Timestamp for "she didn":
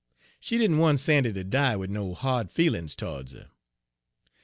0.39-0.79